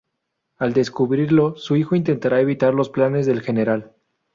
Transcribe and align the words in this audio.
Al 0.57 0.73
descubrirlo, 0.73 1.55
su 1.57 1.75
hijo 1.75 1.95
intentará 1.95 2.41
evitar 2.41 2.73
los 2.73 2.89
planes 2.89 3.27
del 3.27 3.43
general. 3.43 3.91